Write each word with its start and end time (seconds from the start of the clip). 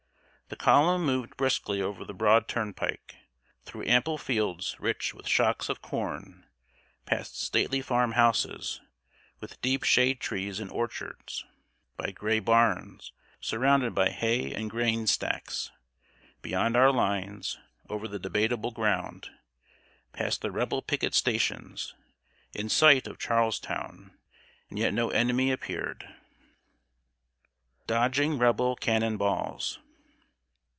The 0.53 0.57
column 0.57 1.05
moved 1.05 1.37
briskly 1.37 1.81
over 1.81 2.03
the 2.03 2.13
broad 2.13 2.49
turnpike, 2.49 3.15
through 3.63 3.85
ample 3.85 4.17
fields 4.17 4.75
rich 4.81 5.13
with 5.13 5.25
shocks 5.25 5.69
of 5.69 5.81
corn, 5.81 6.45
past 7.05 7.39
stately 7.41 7.81
farm 7.81 8.11
houses, 8.11 8.81
with 9.39 9.61
deep 9.61 9.83
shade 9.83 10.19
trees 10.19 10.59
and 10.59 10.69
orchards, 10.69 11.45
by 11.95 12.11
gray 12.11 12.39
barns, 12.41 13.13
surrounded 13.39 13.95
by 13.95 14.09
hay 14.09 14.53
and 14.53 14.69
grain 14.69 15.07
stacks 15.07 15.71
beyond 16.41 16.75
our 16.75 16.91
lines, 16.91 17.57
over 17.87 18.05
the 18.05 18.19
debatable 18.19 18.71
ground, 18.71 19.29
past 20.11 20.41
the 20.41 20.51
Rebel 20.51 20.81
picket 20.81 21.15
stations, 21.15 21.95
in 22.53 22.67
sight 22.67 23.07
of 23.07 23.17
Charlestown, 23.17 24.17
and 24.69 24.77
yet 24.77 24.93
no 24.93 25.11
enemy 25.11 25.49
appeared. 25.49 26.01
[Sidenote: 26.03 27.87
DODGING 27.87 28.37
REBEL 28.37 28.75
CANNON 28.75 29.15
BALLS. 29.15 29.79